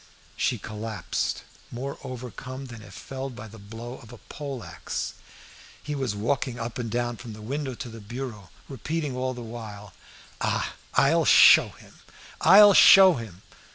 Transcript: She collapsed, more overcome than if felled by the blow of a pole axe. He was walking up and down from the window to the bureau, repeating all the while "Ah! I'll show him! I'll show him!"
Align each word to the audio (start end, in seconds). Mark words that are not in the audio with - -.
She 0.35 0.57
collapsed, 0.57 1.43
more 1.71 1.99
overcome 2.03 2.65
than 2.65 2.81
if 2.81 2.91
felled 2.95 3.35
by 3.35 3.47
the 3.47 3.59
blow 3.59 3.99
of 3.99 4.11
a 4.11 4.17
pole 4.17 4.63
axe. 4.63 5.13
He 5.83 5.93
was 5.93 6.15
walking 6.15 6.57
up 6.57 6.79
and 6.79 6.89
down 6.89 7.17
from 7.17 7.33
the 7.33 7.39
window 7.43 7.75
to 7.75 7.87
the 7.87 8.01
bureau, 8.01 8.49
repeating 8.67 9.15
all 9.15 9.35
the 9.35 9.41
while 9.43 9.93
"Ah! 10.41 10.73
I'll 10.95 11.23
show 11.25 11.69
him! 11.69 11.99
I'll 12.41 12.73
show 12.73 13.13
him!" 13.13 13.43